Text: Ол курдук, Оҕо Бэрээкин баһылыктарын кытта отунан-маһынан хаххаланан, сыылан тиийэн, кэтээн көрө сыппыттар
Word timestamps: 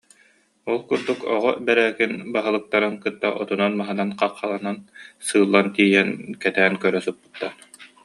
Ол 0.69 0.77
курдук, 0.87 1.19
Оҕо 1.33 1.51
Бэрээкин 1.65 2.13
баһылыктарын 2.33 2.95
кытта 3.03 3.29
отунан-маһынан 3.41 4.09
хаххаланан, 4.19 4.77
сыылан 5.27 5.67
тиийэн, 5.75 6.09
кэтээн 6.41 6.73
көрө 6.83 6.99
сыппыттар 7.05 7.53